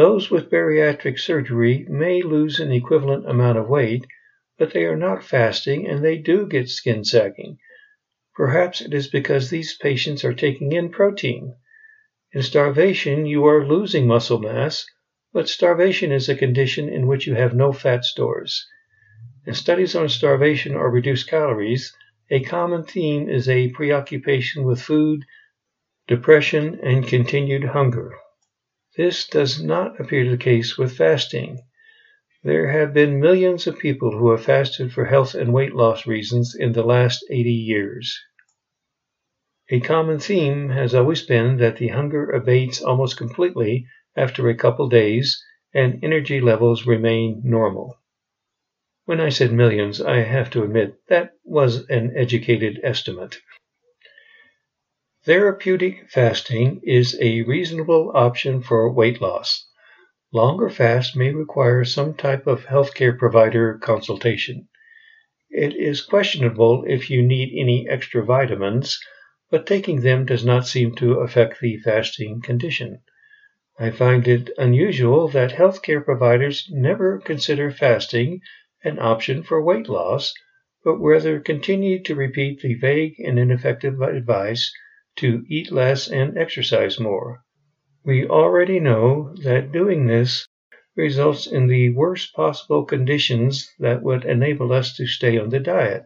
Those 0.00 0.30
with 0.30 0.48
bariatric 0.48 1.18
surgery 1.18 1.84
may 1.86 2.22
lose 2.22 2.58
an 2.58 2.72
equivalent 2.72 3.28
amount 3.28 3.58
of 3.58 3.68
weight, 3.68 4.06
but 4.56 4.72
they 4.72 4.86
are 4.86 4.96
not 4.96 5.22
fasting 5.22 5.86
and 5.86 6.02
they 6.02 6.16
do 6.16 6.46
get 6.46 6.70
skin 6.70 7.04
sagging. 7.04 7.58
Perhaps 8.34 8.80
it 8.80 8.94
is 8.94 9.08
because 9.08 9.50
these 9.50 9.76
patients 9.76 10.24
are 10.24 10.32
taking 10.32 10.72
in 10.72 10.88
protein. 10.88 11.54
In 12.32 12.40
starvation, 12.40 13.26
you 13.26 13.44
are 13.44 13.66
losing 13.66 14.06
muscle 14.06 14.38
mass, 14.38 14.86
but 15.34 15.50
starvation 15.50 16.12
is 16.12 16.30
a 16.30 16.34
condition 16.34 16.88
in 16.88 17.06
which 17.06 17.26
you 17.26 17.34
have 17.34 17.52
no 17.52 17.70
fat 17.70 18.02
stores. 18.02 18.66
In 19.46 19.52
studies 19.52 19.94
on 19.94 20.08
starvation 20.08 20.74
or 20.74 20.90
reduced 20.90 21.28
calories, 21.28 21.94
a 22.30 22.42
common 22.42 22.84
theme 22.84 23.28
is 23.28 23.50
a 23.50 23.68
preoccupation 23.72 24.64
with 24.64 24.80
food, 24.80 25.26
depression, 26.08 26.80
and 26.82 27.06
continued 27.06 27.64
hunger. 27.64 28.14
This 28.96 29.26
does 29.26 29.62
not 29.62 30.00
appear 30.00 30.24
to 30.24 30.30
be 30.30 30.36
the 30.36 30.42
case 30.42 30.76
with 30.76 30.96
fasting. 30.96 31.60
There 32.42 32.68
have 32.68 32.92
been 32.92 33.20
millions 33.20 33.66
of 33.66 33.78
people 33.78 34.10
who 34.10 34.30
have 34.30 34.44
fasted 34.44 34.92
for 34.92 35.04
health 35.04 35.34
and 35.34 35.52
weight 35.52 35.74
loss 35.74 36.06
reasons 36.06 36.54
in 36.54 36.72
the 36.72 36.82
last 36.82 37.24
80 37.30 37.52
years. 37.52 38.18
A 39.70 39.78
common 39.78 40.18
theme 40.18 40.70
has 40.70 40.94
always 40.94 41.22
been 41.22 41.58
that 41.58 41.76
the 41.76 41.88
hunger 41.88 42.30
abates 42.30 42.82
almost 42.82 43.16
completely 43.16 43.86
after 44.16 44.48
a 44.48 44.56
couple 44.56 44.88
days 44.88 45.40
and 45.72 46.02
energy 46.02 46.40
levels 46.40 46.86
remain 46.86 47.40
normal. 47.44 47.96
When 49.04 49.20
I 49.20 49.28
said 49.28 49.52
millions, 49.52 50.00
I 50.00 50.22
have 50.22 50.50
to 50.50 50.64
admit 50.64 50.96
that 51.08 51.32
was 51.44 51.88
an 51.88 52.16
educated 52.16 52.80
estimate. 52.82 53.38
Therapeutic 55.30 56.10
fasting 56.10 56.80
is 56.82 57.16
a 57.20 57.42
reasonable 57.42 58.10
option 58.16 58.62
for 58.62 58.92
weight 58.92 59.20
loss. 59.20 59.64
Longer 60.32 60.68
fast 60.68 61.14
may 61.16 61.32
require 61.32 61.84
some 61.84 62.14
type 62.14 62.48
of 62.48 62.64
healthcare 62.64 63.16
provider 63.16 63.78
consultation. 63.78 64.66
It 65.48 65.76
is 65.76 66.02
questionable 66.02 66.82
if 66.88 67.10
you 67.10 67.22
need 67.22 67.56
any 67.56 67.88
extra 67.88 68.24
vitamins, 68.24 68.98
but 69.52 69.68
taking 69.68 70.00
them 70.00 70.26
does 70.26 70.44
not 70.44 70.66
seem 70.66 70.96
to 70.96 71.20
affect 71.20 71.60
the 71.60 71.76
fasting 71.76 72.42
condition. 72.42 73.00
I 73.78 73.90
find 73.90 74.26
it 74.26 74.50
unusual 74.58 75.28
that 75.28 75.52
healthcare 75.52 76.04
providers 76.04 76.66
never 76.72 77.20
consider 77.20 77.70
fasting 77.70 78.40
an 78.82 78.98
option 78.98 79.44
for 79.44 79.62
weight 79.62 79.88
loss, 79.88 80.34
but 80.82 80.96
rather 80.96 81.38
continue 81.38 82.02
to 82.02 82.16
repeat 82.16 82.62
the 82.62 82.74
vague 82.74 83.14
and 83.20 83.38
ineffective 83.38 84.00
advice 84.02 84.72
to 85.16 85.44
eat 85.48 85.72
less 85.72 86.08
and 86.08 86.38
exercise 86.38 86.98
more. 86.98 87.42
We 88.04 88.26
already 88.26 88.80
know 88.80 89.34
that 89.42 89.72
doing 89.72 90.06
this 90.06 90.46
results 90.96 91.46
in 91.46 91.66
the 91.66 91.90
worst 91.90 92.34
possible 92.34 92.84
conditions 92.84 93.70
that 93.78 94.02
would 94.02 94.24
enable 94.24 94.72
us 94.72 94.96
to 94.96 95.06
stay 95.06 95.38
on 95.38 95.50
the 95.50 95.60
diet. 95.60 96.04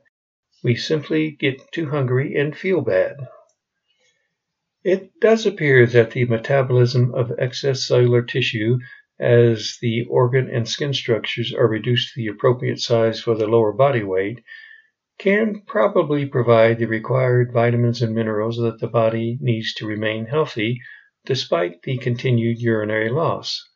We 0.62 0.74
simply 0.76 1.30
get 1.30 1.70
too 1.72 1.90
hungry 1.90 2.34
and 2.36 2.56
feel 2.56 2.80
bad. 2.80 3.16
It 4.82 5.18
does 5.20 5.46
appear 5.46 5.86
that 5.86 6.10
the 6.10 6.24
metabolism 6.26 7.14
of 7.14 7.32
excess 7.38 7.86
cellular 7.86 8.22
tissue 8.22 8.78
as 9.18 9.78
the 9.80 10.04
organ 10.10 10.50
and 10.50 10.68
skin 10.68 10.92
structures 10.92 11.54
are 11.54 11.68
reduced 11.68 12.14
to 12.14 12.20
the 12.20 12.26
appropriate 12.26 12.80
size 12.80 13.20
for 13.20 13.34
the 13.34 13.46
lower 13.46 13.72
body 13.72 14.02
weight 14.02 14.42
can 15.18 15.62
probably 15.66 16.26
provide 16.26 16.78
the 16.78 16.86
required 16.86 17.52
vitamins 17.52 18.02
and 18.02 18.14
minerals 18.14 18.56
that 18.58 18.80
the 18.80 18.88
body 18.88 19.38
needs 19.40 19.72
to 19.74 19.86
remain 19.86 20.26
healthy 20.26 20.80
despite 21.24 21.82
the 21.82 21.96
continued 21.98 22.58
urinary 22.58 23.08
loss. 23.08 23.66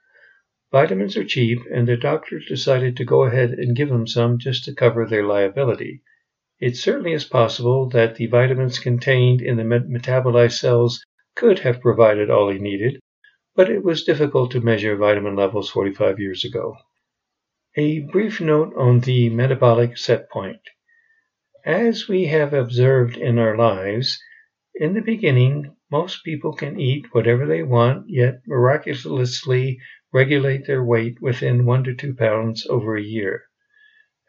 Vitamins 0.70 1.16
are 1.16 1.24
cheap, 1.24 1.60
and 1.72 1.88
the 1.88 1.96
doctors 1.96 2.44
decided 2.46 2.96
to 2.96 3.04
go 3.04 3.24
ahead 3.24 3.50
and 3.50 3.74
give 3.74 3.88
them 3.88 4.06
some 4.06 4.38
just 4.38 4.64
to 4.64 4.74
cover 4.74 5.06
their 5.06 5.24
liability. 5.24 6.02
It 6.60 6.76
certainly 6.76 7.12
is 7.12 7.24
possible 7.24 7.88
that 7.90 8.16
the 8.16 8.26
vitamins 8.26 8.78
contained 8.78 9.40
in 9.40 9.56
the 9.56 9.62
metabolized 9.62 10.58
cells 10.58 11.02
could 11.36 11.60
have 11.60 11.80
provided 11.80 12.30
all 12.30 12.50
he 12.50 12.58
needed, 12.58 13.00
but 13.54 13.70
it 13.70 13.82
was 13.82 14.04
difficult 14.04 14.50
to 14.50 14.60
measure 14.60 14.96
vitamin 14.96 15.36
levels 15.36 15.70
45 15.70 16.18
years 16.18 16.44
ago. 16.44 16.76
A 17.76 18.00
brief 18.00 18.40
note 18.40 18.74
on 18.76 19.00
the 19.00 19.30
metabolic 19.30 19.96
set 19.96 20.28
point. 20.28 20.60
As 21.68 22.08
we 22.08 22.24
have 22.28 22.54
observed 22.54 23.18
in 23.18 23.38
our 23.38 23.54
lives, 23.54 24.18
in 24.76 24.94
the 24.94 25.02
beginning 25.02 25.76
most 25.90 26.24
people 26.24 26.54
can 26.54 26.80
eat 26.80 27.12
whatever 27.12 27.44
they 27.44 27.62
want, 27.62 28.08
yet 28.08 28.40
miraculously 28.46 29.78
regulate 30.10 30.66
their 30.66 30.82
weight 30.82 31.20
within 31.20 31.66
one 31.66 31.84
to 31.84 31.94
two 31.94 32.14
pounds 32.14 32.66
over 32.70 32.96
a 32.96 33.02
year. 33.02 33.44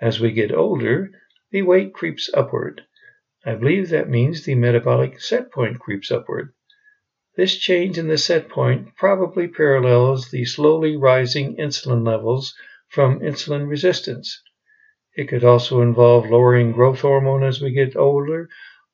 As 0.02 0.20
we 0.20 0.34
get 0.34 0.52
older, 0.52 1.12
the 1.50 1.62
weight 1.62 1.94
creeps 1.94 2.30
upward. 2.34 2.82
I 3.46 3.56
believe 3.56 3.88
that 3.88 4.10
means 4.10 4.44
the 4.44 4.56
metabolic 4.56 5.22
set 5.22 5.50
point 5.50 5.80
creeps 5.80 6.12
upward. 6.12 6.52
This 7.38 7.58
change 7.58 7.98
in 7.98 8.10
the 8.10 8.18
set 8.18 8.50
point 8.50 8.98
probably 8.98 9.48
parallels 9.48 10.30
the 10.30 10.44
slowly 10.44 10.98
rising 10.98 11.56
insulin 11.56 12.06
levels 12.06 12.54
from 12.90 13.22
insulin 13.22 13.70
resistance. 13.70 14.44
It 15.16 15.28
could 15.28 15.44
also 15.44 15.82
involve 15.82 16.30
lowering 16.30 16.72
growth 16.72 17.02
hormone 17.02 17.44
as 17.44 17.60
we 17.60 17.72
get 17.72 17.96
older, 17.96 18.48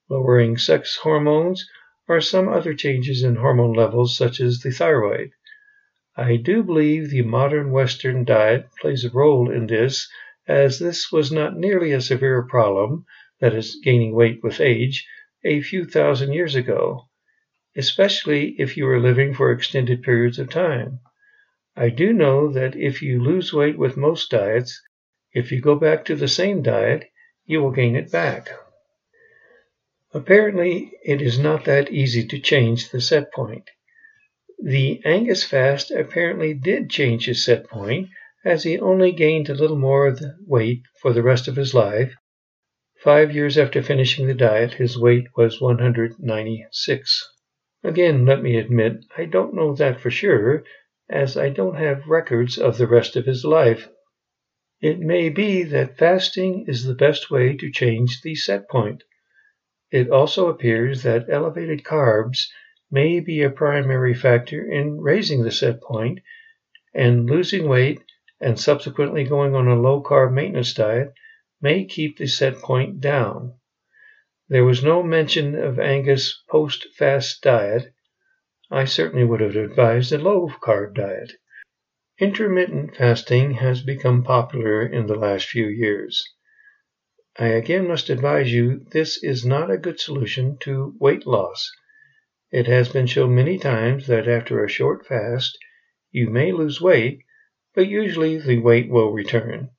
lowering 0.10 0.58
sex 0.58 0.96
hormones, 0.96 1.68
or 2.08 2.22
some 2.22 2.48
other 2.48 2.74
changes 2.74 3.22
in 3.22 3.36
hormone 3.36 3.74
levels 3.74 4.16
such 4.16 4.40
as 4.40 4.60
the 4.60 4.72
thyroid. 4.72 5.32
I 6.16 6.38
do 6.38 6.64
believe 6.64 7.10
the 7.10 7.24
modern 7.24 7.72
Western 7.72 8.24
diet 8.24 8.70
plays 8.80 9.04
a 9.04 9.10
role 9.10 9.52
in 9.52 9.68
this 9.68 10.10
as 10.48 10.80
this 10.80 11.12
was 11.12 11.34
not 11.34 11.58
nearly 11.58 11.92
a 11.92 12.00
severe 12.00 12.44
problem, 12.44 13.06
that 13.42 13.54
is, 13.54 13.78
gaining 13.84 14.16
weight 14.16 14.40
with 14.42 14.62
age, 14.62 15.06
a 15.44 15.60
few 15.60 15.84
thousand 15.84 16.32
years 16.32 16.56
ago, 16.56 17.10
especially 17.76 18.56
if 18.58 18.78
you 18.78 18.86
were 18.86 19.02
living 19.02 19.34
for 19.34 19.52
extended 19.52 20.02
periods 20.02 20.40
of 20.40 20.50
time. 20.50 21.02
I 21.76 21.90
do 21.90 22.14
know 22.14 22.54
that 22.54 22.78
if 22.78 23.02
you 23.02 23.22
lose 23.22 23.52
weight 23.52 23.78
with 23.78 23.98
most 23.98 24.32
diets, 24.32 24.82
if 25.36 25.52
you 25.52 25.60
go 25.60 25.76
back 25.76 26.06
to 26.06 26.16
the 26.16 26.30
same 26.30 26.62
diet, 26.62 27.04
you 27.46 27.62
will 27.62 27.72
gain 27.72 27.94
it 27.94 28.10
back. 28.10 28.50
Apparently, 30.14 30.94
it 31.04 31.22
is 31.22 31.38
not 31.38 31.66
that 31.66 31.92
easy 31.92 32.26
to 32.26 32.40
change 32.40 32.90
the 32.90 33.02
set 33.02 33.34
point. 33.34 33.70
The 34.64 35.02
Angus 35.04 35.44
fast 35.44 35.92
apparently 35.92 36.54
did 36.54 36.90
change 36.90 37.26
his 37.26 37.44
set 37.44 37.68
point, 37.70 38.08
as 38.46 38.64
he 38.64 38.80
only 38.80 39.12
gained 39.12 39.50
a 39.50 39.54
little 39.54 39.78
more 39.78 40.16
weight 40.48 40.84
for 41.02 41.12
the 41.12 41.22
rest 41.22 41.50
of 41.50 41.58
his 41.58 41.74
life. 41.74 42.16
Five 43.04 43.36
years 43.36 43.58
after 43.58 43.84
finishing 43.84 44.28
the 44.28 44.34
diet, 44.34 44.76
his 44.76 44.98
weight 44.98 45.28
was 45.36 45.60
196. 45.60 47.30
Again, 47.84 48.26
let 48.26 48.42
me 48.42 48.56
admit, 48.58 49.04
I 49.18 49.26
don't 49.26 49.54
know 49.54 49.76
that 49.76 50.00
for 50.00 50.10
sure, 50.10 50.64
as 51.10 51.36
I 51.36 51.50
don't 51.50 51.76
have 51.76 52.08
records 52.08 52.58
of 52.58 52.78
the 52.78 52.88
rest 52.88 53.18
of 53.18 53.26
his 53.26 53.44
life 53.44 53.90
it 54.86 55.00
may 55.00 55.30
be 55.30 55.64
that 55.64 55.98
fasting 55.98 56.64
is 56.68 56.84
the 56.84 56.94
best 56.94 57.32
way 57.32 57.58
to 57.58 57.72
change 57.72 58.22
the 58.22 58.36
set 58.36 58.70
point. 58.70 59.04
It 59.90 60.12
also 60.12 60.48
appears 60.48 61.02
that 61.02 61.28
elevated 61.28 61.84
carbs 61.84 62.46
may 62.92 63.20
be 63.20 63.42
a 63.42 63.50
primary 63.50 64.14
factor 64.14 64.64
in 64.64 65.02
raising 65.02 65.42
the 65.42 65.50
set 65.50 65.82
point, 65.82 66.20
and 66.94 67.28
losing 67.28 67.68
weight 67.68 68.00
and 68.40 68.60
subsequently 68.60 69.24
going 69.24 69.56
on 69.56 69.68
a 69.68 69.74
low 69.74 70.04
carb 70.04 70.32
maintenance 70.34 70.76
diet 70.76 71.12
may 71.60 71.86
keep 71.86 72.20
the 72.20 72.28
set 72.28 72.58
point 72.58 73.02
down. 73.02 73.56
There 74.50 74.66
was 74.66 74.84
no 74.84 75.02
mention 75.02 75.56
of 75.56 75.80
Angus' 75.80 76.44
post 76.48 76.86
fast 76.96 77.42
diet. 77.42 77.92
I 78.70 78.86
certainly 78.86 79.26
would 79.26 79.42
have 79.42 79.56
advised 79.56 80.12
a 80.12 80.20
low 80.20 80.48
carb 80.62 80.94
diet. 80.94 81.32
Intermittent 82.18 82.96
fasting 82.96 83.56
has 83.56 83.84
become 83.84 84.24
popular 84.24 84.82
in 84.88 85.06
the 85.06 85.16
last 85.16 85.50
few 85.50 85.68
years. 85.68 86.34
I 87.38 87.48
again 87.48 87.90
must 87.90 88.10
advise 88.10 88.54
you 88.54 88.86
this 88.92 89.22
is 89.22 89.46
not 89.46 89.70
a 89.70 89.78
good 89.78 90.00
solution 90.00 90.58
to 90.62 90.96
weight 90.98 91.28
loss. 91.28 91.70
It 92.52 92.68
has 92.68 92.88
been 92.88 93.06
shown 93.06 93.36
many 93.36 93.58
times 93.58 94.08
that 94.08 94.30
after 94.30 94.64
a 94.64 94.70
short 94.70 95.06
fast 95.06 95.58
you 96.10 96.30
may 96.30 96.54
lose 96.54 96.80
weight, 96.80 97.20
but 97.74 97.90
usually 97.90 98.38
the 98.38 98.60
weight 98.60 98.90
will 98.90 99.12
return. 99.12 99.72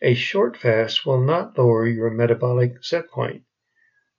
A 0.00 0.14
short 0.14 0.56
fast 0.56 1.04
will 1.04 1.20
not 1.20 1.58
lower 1.58 1.88
your 1.88 2.10
metabolic 2.10 2.84
set 2.84 3.10
point. 3.10 3.42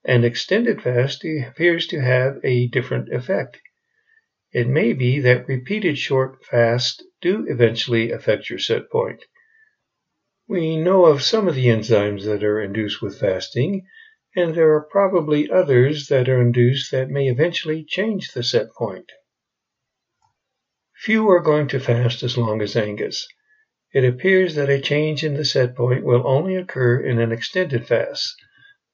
An 0.03 0.25
extended 0.25 0.81
fast 0.81 1.24
appears 1.24 1.88
to 1.88 2.01
have 2.01 2.35
a 2.43 2.67
different 2.67 3.13
effect. 3.13 3.62
It 4.51 4.67
may 4.67 4.91
be 4.91 5.21
that 5.21 5.47
repeated 5.47 5.97
short 5.97 6.43
fasts 6.43 7.01
do 7.25 7.44
eventually 7.50 8.12
affect 8.12 8.51
your 8.51 8.60
set 8.60 8.88
point. 8.91 9.25
We 10.48 10.77
know 10.77 11.05
of 11.05 11.24
some 11.24 11.48
of 11.48 11.55
the 11.55 11.65
enzymes 11.65 12.24
that 12.25 12.44
are 12.44 12.62
induced 12.62 13.01
with 13.01 13.20
fasting, 13.20 13.88
and 14.36 14.53
there 14.53 14.75
are 14.75 14.88
probably 14.91 15.50
others 15.50 16.05
that 16.10 16.29
are 16.29 16.39
induced 16.39 16.91
that 16.91 17.10
may 17.10 17.27
eventually 17.27 17.84
change 17.84 18.32
the 18.32 18.44
set 18.44 18.67
point. 18.77 19.12
Few 20.98 21.27
are 21.27 21.39
going 21.39 21.67
to 21.70 21.79
fast 21.79 22.22
as 22.22 22.38
long 22.38 22.62
as 22.62 22.75
Angus. 22.75 23.27
It 23.91 24.03
appears 24.03 24.53
that 24.53 24.70
a 24.70 24.79
change 24.79 25.24
in 25.24 25.34
the 25.34 25.46
set 25.46 25.75
point 25.75 26.05
will 26.05 26.27
only 26.27 26.55
occur 26.55 27.00
in 27.00 27.20
an 27.20 27.32
extended 27.32 27.88
fast. 27.88 28.36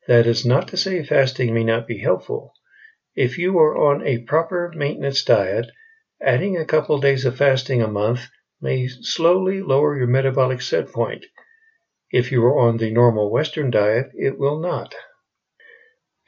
That 0.07 0.25
is 0.25 0.45
not 0.45 0.69
to 0.69 0.77
say 0.77 1.03
fasting 1.03 1.53
may 1.53 1.65
not 1.65 1.85
be 1.85 1.97
helpful. 1.97 2.53
If 3.13 3.37
you 3.37 3.59
are 3.59 3.75
on 3.75 4.07
a 4.07 4.19
proper 4.19 4.71
maintenance 4.73 5.21
diet, 5.21 5.69
adding 6.23 6.55
a 6.55 6.65
couple 6.65 6.99
days 6.99 7.25
of 7.25 7.35
fasting 7.35 7.81
a 7.81 7.87
month 7.87 8.27
may 8.61 8.87
slowly 8.87 9.61
lower 9.61 9.97
your 9.97 10.07
metabolic 10.07 10.61
set 10.61 10.91
point. 10.91 11.25
If 12.11 12.31
you 12.31 12.45
are 12.45 12.59
on 12.59 12.77
the 12.77 12.91
normal 12.91 13.31
Western 13.31 13.71
diet, 13.71 14.11
it 14.13 14.37
will 14.37 14.59
not. 14.59 14.93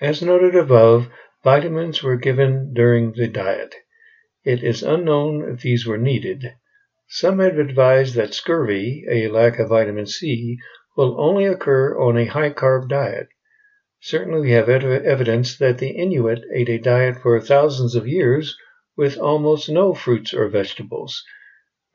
As 0.02 0.22
noted 0.22 0.56
above, 0.56 1.10
vitamins 1.44 2.02
were 2.02 2.18
given 2.18 2.74
during 2.74 3.12
the 3.12 3.28
diet. 3.28 3.76
It 4.44 4.64
is 4.64 4.82
unknown 4.82 5.48
if 5.54 5.62
these 5.62 5.86
were 5.86 5.98
needed. 5.98 6.54
Some 7.08 7.40
have 7.40 7.60
advised 7.60 8.16
that 8.16 8.34
scurvy, 8.34 9.06
a 9.08 9.28
lack 9.28 9.60
of 9.60 9.70
vitamin 9.70 10.08
C, 10.08 10.58
will 10.98 11.22
only 11.22 11.46
occur 11.46 11.98
on 11.98 12.18
a 12.18 12.26
high 12.26 12.50
carb 12.50 12.90
diet. 12.90 13.28
Certainly 14.00 14.42
we 14.42 14.52
have 14.52 14.70
evidence 14.70 15.58
that 15.58 15.78
the 15.78 15.92
Inuit 15.92 16.44
ate 16.54 16.70
a 16.70 16.80
diet 16.80 17.22
for 17.22 17.40
thousands 17.40 17.96
of 17.96 18.08
years 18.08 18.58
with 18.96 19.18
almost 19.18 19.70
no 19.70 19.94
fruits 19.94 20.34
or 20.34 20.48
vegetables. 20.48 21.24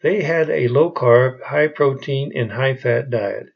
They 0.02 0.22
had 0.22 0.50
a 0.50 0.68
low 0.68 0.90
carb, 0.90 1.42
high 1.42 1.68
protein, 1.68 2.32
and 2.34 2.52
high 2.52 2.74
fat 2.74 3.10
diet. 3.10 3.46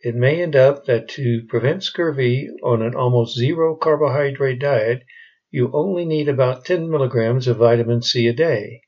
It 0.00 0.14
may 0.14 0.42
end 0.42 0.54
up 0.54 0.84
that 0.84 1.08
to 1.16 1.46
prevent 1.48 1.82
scurvy 1.82 2.50
on 2.62 2.82
an 2.82 2.94
almost 2.94 3.36
zero 3.36 3.74
carbohydrate 3.74 4.58
diet, 4.58 5.02
you 5.50 5.70
only 5.72 6.04
need 6.04 6.28
about 6.28 6.64
10 6.64 6.90
milligrams 6.90 7.46
of 7.46 7.58
vitamin 7.58 8.02
C 8.02 8.26
a 8.26 8.32
day. 8.32 8.82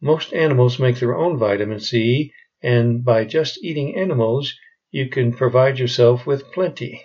Most 0.00 0.32
animals 0.32 0.78
make 0.78 0.98
their 0.98 1.16
own 1.16 1.38
vitamin 1.38 1.80
C, 1.80 2.32
and 2.62 3.04
by 3.04 3.24
just 3.24 3.64
eating 3.64 3.96
animals, 3.96 4.54
you 4.90 5.08
can 5.08 5.32
provide 5.32 5.78
yourself 5.78 6.26
with 6.26 6.52
plenty. 6.52 7.02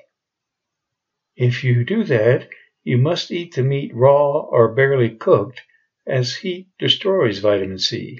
If 1.36 1.63
you 1.63 1.86
do 1.86 2.04
that, 2.04 2.50
you 2.84 2.98
must 2.98 3.32
eat 3.32 3.56
the 3.56 3.63
meat 3.63 3.92
raw 3.96 4.42
or 4.42 4.75
barely 4.75 5.10
cooked, 5.10 5.62
as 6.07 6.35
heat 6.35 6.68
destroys 6.79 7.39
vitamin 7.39 7.79
C. 7.79 8.20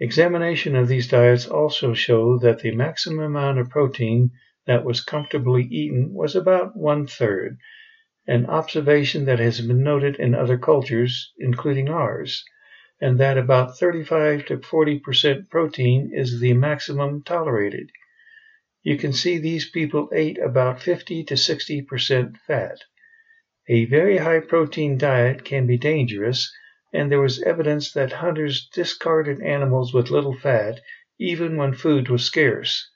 Examination 0.00 0.76
of 0.76 0.88
these 0.88 1.08
diets 1.08 1.46
also 1.46 1.94
show 1.94 2.38
that 2.38 2.60
the 2.60 2.74
maximum 2.74 3.24
amount 3.24 3.58
of 3.58 3.70
protein 3.70 4.30
that 4.66 4.84
was 4.84 5.00
comfortably 5.00 5.64
eaten 5.64 6.12
was 6.12 6.36
about 6.36 6.76
one 6.76 7.06
third, 7.06 7.58
an 8.26 8.46
observation 8.46 9.24
that 9.24 9.38
has 9.38 9.60
been 9.60 9.82
noted 9.82 10.16
in 10.16 10.34
other 10.34 10.58
cultures, 10.58 11.32
including 11.38 11.88
ours 11.88 12.44
and 13.00 13.18
that 13.18 13.38
about 13.38 13.78
35 13.78 14.46
to 14.46 14.58
40 14.58 14.98
percent 14.98 15.50
protein 15.50 16.10
is 16.12 16.40
the 16.40 16.52
maximum 16.52 17.22
tolerated. 17.22 17.90
You 18.82 18.96
can 18.96 19.12
see 19.12 19.38
these 19.38 19.70
people 19.70 20.10
ate 20.12 20.38
about 20.38 20.82
50 20.82 21.22
to 21.24 21.36
60 21.36 21.82
percent 21.82 22.36
fat. 22.38 22.78
A 23.68 23.84
very 23.84 24.16
high 24.16 24.40
protein 24.40 24.98
diet 24.98 25.44
can 25.44 25.66
be 25.66 25.78
dangerous, 25.78 26.52
and 26.92 27.10
there 27.10 27.20
was 27.20 27.42
evidence 27.42 27.92
that 27.92 28.12
hunters 28.12 28.68
discarded 28.72 29.40
animals 29.42 29.92
with 29.92 30.10
little 30.10 30.36
fat 30.36 30.80
even 31.18 31.56
when 31.56 31.72
food 31.72 32.08
was 32.08 32.24
scarce. 32.24 32.90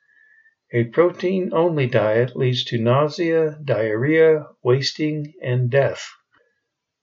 A 0.73 0.85
protein 0.85 1.51
only 1.53 1.87
diet 1.87 2.35
leads 2.35 2.65
to 2.65 2.79
nausea, 2.79 3.59
diarrhea, 3.63 4.47
wasting, 4.63 5.35
and 5.43 5.69
death. 5.69 6.09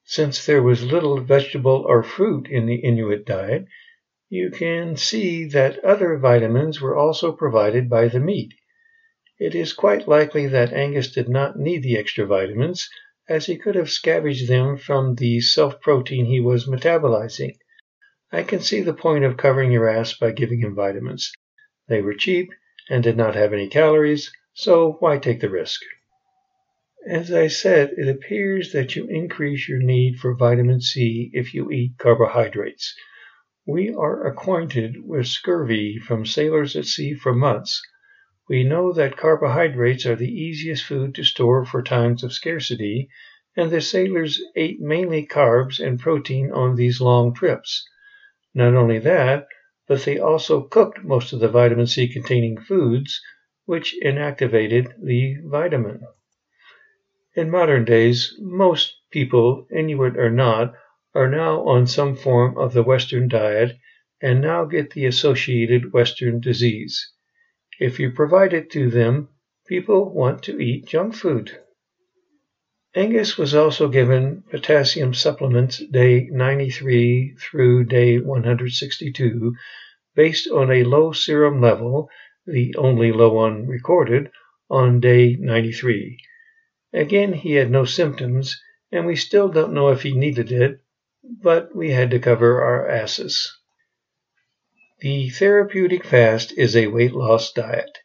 Since 0.06 0.45
there 0.45 0.63
was 0.63 0.84
little 0.91 1.21
vegetable 1.21 1.86
or 1.88 2.02
fruit 2.02 2.47
in 2.49 2.65
the 2.65 2.78
Inuit 2.78 3.25
diet, 3.25 3.65
you 4.28 4.49
can 4.49 4.95
see 4.95 5.45
that 5.49 5.84
other 5.84 6.17
vitamins 6.17 6.82
were 6.82 6.95
also 6.95 7.32
provided 7.32 7.89
by 7.89 8.08
the 8.08 8.19
meat. 8.19 8.54
It 9.38 9.54
is 9.54 9.73
quite 9.73 10.08
likely 10.08 10.47
that 10.47 10.73
Angus 10.73 11.12
did 11.12 11.30
not 11.30 11.58
need 11.58 11.84
the 11.84 11.97
extra 11.97 12.25
vitamins, 12.25 12.89
as 13.30 13.46
he 13.46 13.56
could 13.56 13.76
have 13.76 13.92
scavenged 13.92 14.48
them 14.48 14.76
from 14.76 15.13
the 15.15 15.39
self 15.39 15.80
protein 15.80 16.26
he 16.26 16.39
was 16.39 16.68
metabolizing. 16.68 17.56
I 18.32 18.42
can 18.42 18.60
see 18.60 18.82
the 18.82 18.94
point 18.94 19.24
of 19.24 19.38
covering 19.38 19.72
your 19.72 19.88
ass 19.88 20.18
by 20.18 20.32
giving 20.32 20.62
him 20.62 20.76
vitamins. 20.76 21.32
They 21.88 22.02
were 22.02 22.15
cheap 22.15 22.50
and 22.89 23.04
did 23.04 23.15
not 23.15 23.36
have 23.36 23.54
any 23.54 23.70
calories, 23.70 24.32
so 24.54 24.98
why 25.00 25.20
take 25.20 25.42
the 25.42 25.50
risk? 25.50 25.80
As 27.08 27.32
I 27.32 27.48
said, 27.48 27.94
it 27.98 28.10
appears 28.10 28.74
that 28.74 28.96
you 28.96 29.08
increase 29.08 29.70
your 29.70 29.80
need 29.80 30.18
for 30.20 30.36
vitamin 30.36 30.82
C 30.82 31.30
if 31.34 31.54
you 31.54 31.72
eat 31.72 31.98
carbohydrates. 31.98 32.94
We 33.65 33.94
are 33.94 34.28
acquainted 34.28 34.98
with 35.06 35.28
scurvy 35.28 36.00
from 36.00 36.26
sailors 36.26 36.76
at 36.76 36.86
sea 36.86 37.13
for 37.13 37.34
months. 37.34 37.82
We 38.49 38.63
know 38.63 38.91
that 38.93 39.15
carbohydrates 39.15 40.07
are 40.07 40.15
the 40.15 40.33
easiest 40.33 40.83
food 40.83 41.13
to 41.13 41.23
store 41.23 41.65
for 41.65 41.83
times 41.83 42.23
of 42.23 42.33
scarcity, 42.33 43.07
and 43.55 43.69
the 43.69 43.79
sailors 43.79 44.41
ate 44.55 44.81
mainly 44.81 45.27
carbs 45.27 45.79
and 45.79 45.99
protein 45.99 46.51
on 46.51 46.75
these 46.75 46.99
long 46.99 47.31
trips. 47.35 47.88
Not 48.55 48.73
only 48.73 48.97
that, 48.97 49.45
but 49.88 50.01
they 50.01 50.17
also 50.17 50.62
cooked 50.62 51.03
most 51.03 51.31
of 51.31 51.39
the 51.39 51.47
vitamin 51.47 51.85
C 51.85 52.07
containing 52.07 52.57
foods, 52.57 53.21
which 53.65 53.95
inactivated 54.01 54.93
the 54.99 55.35
vitamin. 55.43 56.01
In 57.35 57.51
modern 57.51 57.85
days, 57.85 58.35
most 58.39 58.95
people, 59.12 59.67
Inuit 59.71 60.17
or 60.17 60.31
not, 60.31 60.73
are 61.13 61.29
now 61.29 61.62
on 61.67 61.85
some 61.85 62.15
form 62.15 62.57
of 62.57 62.73
the 62.73 62.81
Western 62.81 63.27
diet 63.27 63.77
and 64.23 64.41
now 64.41 64.65
get 64.65 64.89
the 64.89 65.05
associated 65.05 65.93
Western 65.93 66.39
disease. 66.39 67.12
If 67.80 67.98
you 67.98 68.12
provide 68.12 68.54
it 68.54 68.70
to 68.72 68.89
them, 68.89 69.30
people 69.65 70.13
want 70.13 70.44
to 70.44 70.60
eat 70.60 70.88
junk 70.88 71.15
food. 71.15 71.58
Angus 72.94 73.38
was 73.38 73.56
also 73.56 73.88
given 73.88 74.44
potassium 74.50 75.13
supplements 75.13 75.78
day 75.78 76.28
93 76.30 77.36
through 77.39 77.86
day 77.86 78.18
162 78.20 79.56
based 80.15 80.50
on 80.50 80.72
a 80.72 80.84
low 80.84 81.13
serum 81.13 81.62
level, 81.62 82.10
the 82.46 82.76
only 82.76 83.13
low 83.13 83.32
one 83.32 83.65
recorded, 83.68 84.30
on 84.70 85.00
day 85.00 85.38
93. 85.39 86.18
Again 86.92 87.32
he 87.32 87.54
had 87.54 87.72
no 87.72 87.86
symptoms, 87.86 88.62
and 88.92 89.06
we 89.06 89.15
still 89.15 89.48
don't 89.48 89.74
know 89.74 89.89
if 89.89 90.02
he 90.02 90.13
needed 90.13 90.52
it, 90.52 90.82
but 91.24 91.74
we 91.74 91.92
had 91.92 92.12
to 92.12 92.20
cover 92.20 92.62
our 92.62 92.89
asses. 92.89 93.59
The 95.01 95.29
therapeutic 95.29 96.03
fast 96.03 96.51
is 96.57 96.75
a 96.75 96.88
weight 96.88 97.13
loss 97.13 97.53
diet. 97.53 97.99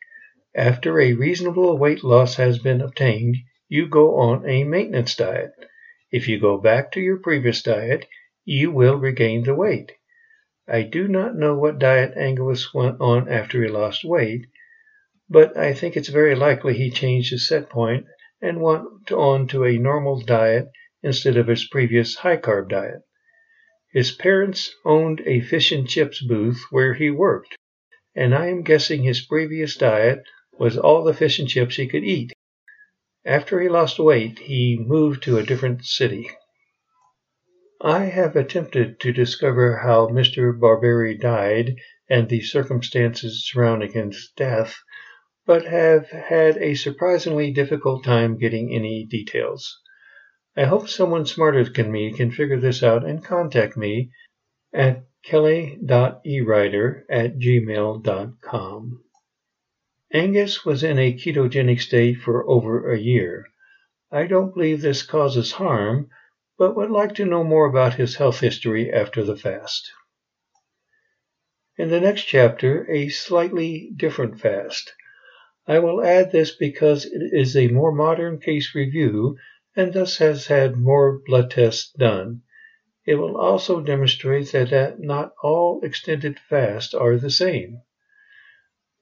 After 0.55 1.01
a 1.01 1.15
reasonable 1.15 1.77
weight 1.77 2.05
loss 2.05 2.37
has 2.37 2.61
been 2.61 2.81
obtained, 2.81 3.37
you 3.69 3.89
go 3.89 4.15
on 4.15 4.49
a 4.49 4.63
maintenance 4.63 5.17
diet. 5.17 5.51
If 6.13 6.29
you 6.29 6.39
go 6.39 6.57
back 6.57 6.93
to 6.93 7.01
your 7.01 7.19
previous 7.19 7.63
diet, 7.63 8.07
you 8.45 8.71
will 8.71 8.95
regain 8.95 9.43
the 9.43 9.57
weight. 9.57 9.91
I 10.69 10.83
do 10.83 11.09
not 11.09 11.35
know 11.35 11.59
what 11.59 11.81
diet 11.81 12.17
Angus 12.17 12.73
went 12.73 13.01
on 13.01 13.29
after 13.29 13.61
he 13.61 13.69
lost 13.69 14.05
weight, 14.05 14.47
but 15.29 15.57
I 15.57 15.75
think 15.75 15.97
it's 15.97 16.11
very 16.11 16.37
likely 16.37 16.75
he 16.75 16.91
changed 16.91 17.33
his 17.33 17.49
set 17.49 17.69
point 17.69 18.07
and 18.41 18.61
went 18.63 19.11
on 19.11 19.49
to 19.49 19.65
a 19.65 19.79
normal 19.79 20.21
diet 20.21 20.69
instead 21.03 21.37
of 21.37 21.49
his 21.49 21.67
previous 21.67 22.15
high 22.15 22.37
carb 22.37 22.69
diet. 22.69 23.03
His 23.95 24.11
parents 24.11 24.75
owned 24.85 25.23
a 25.25 25.39
fish 25.39 25.71
and 25.71 25.89
chips 25.89 26.21
booth 26.21 26.61
where 26.73 26.95
he 26.95 27.13
worked, 27.13 27.57
and 28.17 28.35
I 28.35 28.49
am 28.49 28.65
guessing 28.65 29.05
his 29.05 29.25
previous 29.25 29.77
diet 29.77 30.25
was 30.59 30.77
all 30.77 31.05
the 31.05 31.15
fish 31.15 31.39
and 31.39 31.49
chips 31.49 31.77
he 31.77 31.87
could 31.87 32.03
eat. 32.03 32.33
After 33.25 33.61
he 33.61 33.69
lost 33.69 34.01
weight, 34.01 34.41
he 34.41 34.77
moved 34.77 35.23
to 35.23 35.39
a 35.39 35.45
different 35.45 35.85
city. 35.85 36.29
I 37.81 38.07
have 38.07 38.35
attempted 38.35 38.99
to 38.99 39.13
discover 39.13 39.77
how 39.77 40.09
Mr. 40.09 40.59
Barbieri 40.59 41.17
died 41.17 41.77
and 42.11 42.29
the 42.29 42.41
circumstances 42.41 43.49
surrounding 43.49 43.93
his 43.93 44.33
death, 44.37 44.75
but 45.47 45.67
have 45.67 46.09
had 46.11 46.57
a 46.57 46.75
surprisingly 46.75 47.53
difficult 47.53 48.03
time 48.03 48.39
getting 48.39 48.75
any 48.75 49.05
details. 49.05 49.81
I 50.57 50.65
hope 50.65 50.89
someone 50.89 51.27
smarter 51.27 51.65
than 51.65 51.91
me 51.91 52.13
can 52.13 52.31
figure 52.31 52.61
this 52.61 52.83
out 52.83 53.05
and 53.05 53.25
contact 53.25 53.77
me 53.77 54.13
at 54.73 55.05
kelly.ewriter 55.25 57.03
at 57.11 57.39
gmail.com. 57.39 59.05
Angus 60.13 60.65
was 60.65 60.85
in 60.85 60.99
a 60.99 61.13
ketogenic 61.13 61.81
state 61.81 62.19
for 62.19 62.49
over 62.49 62.93
a 62.93 62.99
year. 62.99 63.47
I 64.13 64.29
don't 64.29 64.55
believe 64.55 64.81
this 64.81 65.03
causes 65.03 65.51
harm, 65.53 66.09
but 66.57 66.77
would 66.77 66.91
like 66.91 67.17
to 67.17 67.25
know 67.25 67.43
more 67.43 67.67
about 67.67 67.95
his 67.95 68.15
health 68.15 68.39
history 68.39 68.93
after 68.93 69.25
the 69.25 69.37
fast. 69.37 69.91
In 71.77 71.91
the 71.91 72.01
next 72.01 72.27
chapter, 72.27 72.89
a 72.89 73.09
slightly 73.09 73.91
different 73.97 74.39
fast. 74.39 74.93
I 75.67 75.81
will 75.81 76.05
add 76.05 76.31
this 76.31 76.55
because 76.55 77.07
it 77.07 77.33
is 77.33 77.57
a 77.57 77.67
more 77.69 77.91
modern 77.91 78.39
case 78.39 78.73
review 78.73 79.37
and 79.77 79.93
thus 79.93 80.19
has 80.19 80.47
had 80.47 80.77
more 80.77 81.21
blood 81.27 81.51
tests 81.51 81.93
done. 81.99 82.43
It 83.07 83.17
will 83.17 83.37
also 83.37 83.81
demonstrate 83.81 84.53
that 84.53 85.01
not 85.01 85.33
all 85.43 85.81
extended 85.83 86.39
fasts 86.39 86.95
are 86.95 87.17
the 87.17 87.31
same. 87.31 87.83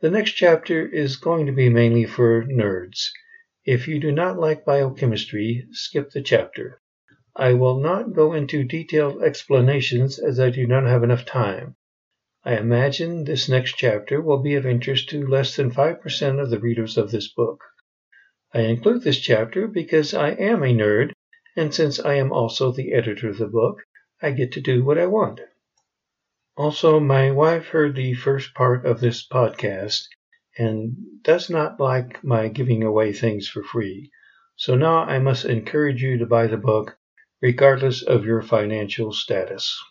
The 0.01 0.11
next 0.11 0.33
chapter 0.33 0.89
is 0.89 1.17
going 1.17 1.47
to 1.47 1.53
be 1.53 1.69
mainly 1.69 2.05
for 2.05 2.45
nerds. 2.45 3.11
If 3.65 3.87
you 3.87 4.01
do 4.01 4.11
not 4.11 4.39
like 4.39 4.65
biochemistry, 4.65 5.67
skip 5.71 6.11
the 6.11 6.23
chapter. 6.23 6.81
I 7.37 7.53
will 7.53 7.79
not 7.79 8.13
go 8.13 8.33
into 8.33 8.65
detailed 8.65 9.23
explanations 9.23 10.19
as 10.19 10.41
I 10.41 10.51
do 10.51 10.67
not 10.67 10.85
have 10.85 11.05
enough 11.05 11.25
time. 11.25 11.77
I 12.45 12.57
imagine 12.57 13.23
this 13.23 13.49
next 13.49 13.77
chapter 13.77 14.21
will 14.21 14.43
be 14.43 14.57
of 14.57 14.67
interest 14.67 15.09
to 15.11 15.25
less 15.25 15.55
than 15.55 15.71
5% 15.71 16.41
of 16.43 16.51
the 16.51 16.59
readers 16.59 16.99
of 16.99 17.13
this 17.13 17.33
book. 17.33 17.63
I 18.55 18.61
include 18.61 19.03
this 19.03 19.19
chapter 19.19 19.67
because 19.67 20.13
I 20.13 20.31
am 20.33 20.63
a 20.63 20.75
nerd, 20.75 21.13
and 21.57 21.75
since 21.75 21.99
I 21.99 22.15
am 22.15 22.33
also 22.33 22.71
the 22.71 22.93
editor 22.93 23.31
of 23.31 23.39
the 23.39 23.47
book, 23.47 23.79
I 24.21 24.33
get 24.33 24.53
to 24.53 24.61
do 24.61 24.85
what 24.85 24.99
I 24.99 25.07
want. 25.07 25.41
Also, 26.55 27.01
my 27.01 27.31
wife 27.31 27.69
heard 27.69 27.97
the 27.97 28.13
first 28.13 28.55
part 28.55 28.85
of 28.85 29.01
this 29.01 29.27
podcast 29.27 30.03
and 30.59 30.97
does 31.23 31.49
not 31.49 31.81
like 31.81 32.23
my 32.23 32.49
giving 32.49 32.83
away 32.83 33.15
things 33.15 33.49
for 33.49 33.63
free. 33.63 34.11
So 34.57 34.75
now 34.75 34.99
I 34.99 35.19
must 35.19 35.47
encourage 35.47 36.03
you 36.03 36.19
to 36.19 36.27
buy 36.27 36.47
the 36.47 36.59
book 36.59 36.99
regardless 37.41 38.03
of 38.03 38.27
your 38.27 38.43
financial 38.43 39.13
status. 39.13 39.83